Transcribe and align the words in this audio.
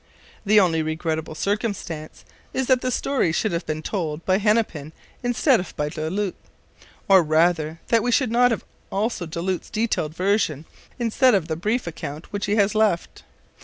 The 0.43 0.59
only 0.59 0.81
regrettable 0.81 1.35
circumstance 1.35 2.25
is 2.55 2.65
that 2.65 2.81
the 2.81 2.89
story 2.89 3.31
should 3.31 3.51
have 3.51 3.67
been 3.67 3.83
told 3.83 4.25
by 4.25 4.39
Hennepin 4.39 4.93
instead 5.21 5.59
of 5.59 5.77
by 5.77 5.89
Du 5.89 6.09
Lhut 6.09 6.33
or 7.07 7.21
rather, 7.21 7.79
that 7.89 8.01
we 8.01 8.09
should 8.11 8.31
not 8.31 8.49
have 8.49 8.65
also 8.91 9.27
Du 9.27 9.41
Lhut's 9.41 9.69
detailed 9.69 10.15
version 10.15 10.65
instead 10.97 11.35
of 11.35 11.47
the 11.47 11.55
brief 11.55 11.85
account 11.85 12.33
which 12.33 12.47
he 12.47 12.55
has 12.55 12.73
left. 12.73 13.21